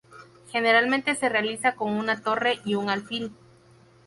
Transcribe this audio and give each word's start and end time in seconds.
Generalmente 0.51 1.13
se 1.13 1.29
realiza 1.29 1.75
con 1.75 1.91
una 1.93 2.23
torre 2.23 2.57
y 2.65 2.73
un 2.73 2.89
alfil. 2.89 3.31